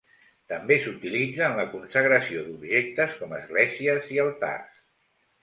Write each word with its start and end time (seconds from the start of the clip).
També 0.51 0.77
s'utilitza 0.85 1.43
en 1.47 1.53
la 1.59 1.65
consagració 1.73 2.47
d'objectes 2.47 3.15
com 3.21 3.37
esglésies 3.41 4.11
i 4.17 4.21
altars. 4.27 4.83